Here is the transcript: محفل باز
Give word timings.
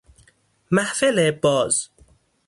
محفل 0.71 1.31
باز 1.31 1.89